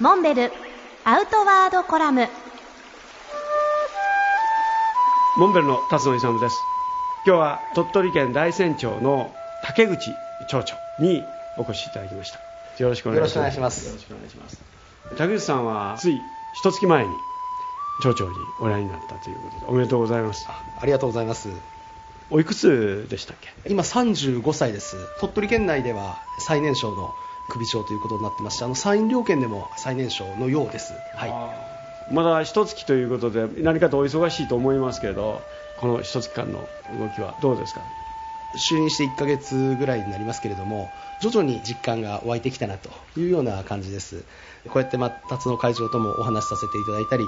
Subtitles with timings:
[0.00, 0.52] モンベル
[1.04, 2.28] アウトワードコラム。
[5.36, 6.56] モンベルの辰野勇です。
[7.26, 9.34] 今日は鳥取県大山町の
[9.64, 10.12] 竹口
[10.48, 11.24] 町長に
[11.58, 12.38] お越しいただきました。
[12.80, 13.98] よろしくお願いします。
[15.16, 16.20] 竹口さんはつい
[16.54, 17.10] 一月前に
[18.00, 20.46] 町長にお選りになったということでおめでとうございます。
[20.48, 21.48] ありがとうございます。
[22.30, 23.48] おいくつでしたっけ？
[23.68, 24.96] 今35歳です。
[25.18, 27.12] 鳥取県内では最年少の
[27.48, 30.92] 首長ということになってましてあの山陰両県でも最年少のようです。
[31.14, 32.14] はい。
[32.14, 35.42] まだ一月ということで何かとお忙しいと思いますけど
[35.80, 36.66] この一月間の
[36.98, 37.82] 動きはどうですか？
[38.56, 40.90] 就任して1ヶ月ぐらいになりますけれども
[41.20, 42.88] 徐々に実感が湧いてきたなと
[43.20, 44.24] いうような感じです。
[44.70, 47.24] こうやって、まあ、辰野会長ともお話しさせていただいたり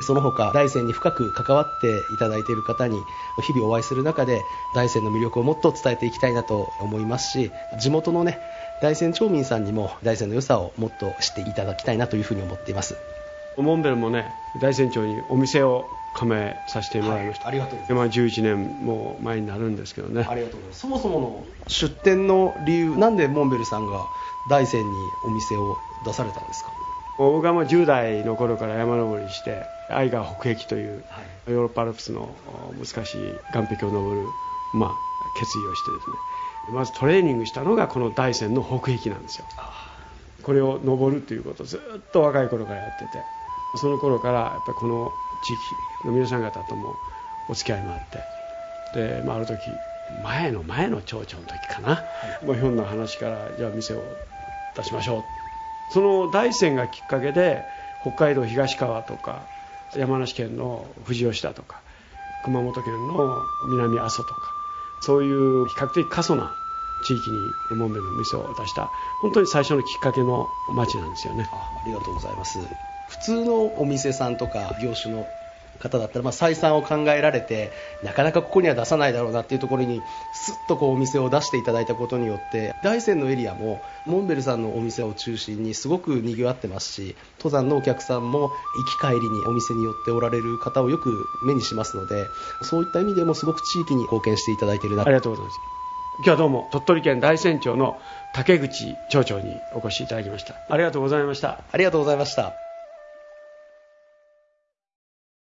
[0.00, 3.00] その他大山に深く関わっていただいている方に
[3.42, 4.42] 日々お会いする中で
[4.74, 8.38] 大山の魅力をもっと伝えていきたいなと思いますし地元のね
[8.80, 12.96] 大山町民さんにも大山の良さをもっと知っていただきたいなというふうに思っています。
[13.56, 20.26] モンベルもね大山町にお店を加盟させてもらいました、はい、ありがとうございます、まあ、11年も前になるんですけどね。
[20.28, 20.80] ありがとうございます。
[20.80, 24.06] そもそもの出店の理由なんでモンベルさんが
[24.48, 24.88] 大山に
[25.26, 26.70] お店を出されたんですか？
[27.18, 31.04] 僕はもう10代の頃から山登りして愛川北壁という
[31.48, 32.34] ヨーロッパアルプスの
[32.78, 34.26] 難しい岸壁を登る、
[34.74, 34.90] まあ、
[35.38, 36.16] 決意をしてですね。
[36.72, 39.46] まずトレーニングしたのがこの大山の北壁なんですよ。
[40.42, 41.80] これを登るということをずっ
[42.12, 43.22] と若い頃からやってて
[43.76, 45.12] その頃からやっぱりこの
[45.44, 45.52] 地
[46.02, 46.94] 域の皆さん方とも
[47.50, 48.00] お付き合いもあっ
[48.94, 49.58] てで、まあ、ある時
[50.24, 52.04] 前の前の町長の時かな、は
[52.42, 54.02] い、もうひょんな話からじゃあ店を
[54.74, 55.37] 出しましょう
[55.92, 57.62] その大山がきっかけで
[58.02, 59.46] 北海道東川とか
[59.96, 61.80] 山梨県の富士吉田とか
[62.44, 64.40] 熊本県の南阿蘇とか
[65.00, 66.50] そういう比較的過疎な
[67.06, 67.38] 地域に
[67.70, 68.90] モンベルの店を出した
[69.22, 71.48] 本当に最初のきっかけの町なんですよね。
[71.52, 72.58] ありがとうございます。
[73.08, 75.26] 普通のお店さんとか業種の
[75.78, 77.70] 方だったら、まあ、採算を考えられて
[78.02, 92.26] なかなかここには出さないだろうなっていうところにすっとこうお店を出していただいたことによって大山のエリアもモンベルさんのお店を中心にすごくにぎわってますし登山のお客さんも行き帰りにお店に寄っておられる方をよく目にしますので
[92.62, 95.02] そういった意味でもすごく地域に貢献していただいているな。
[95.02, 95.58] ありがとうございます。
[96.18, 97.96] 今日はどうも鳥取県大山町の
[98.34, 100.54] 竹口町長にお越しいただきました。
[100.68, 101.60] ありがとうございました。
[101.70, 102.67] ありがとうございました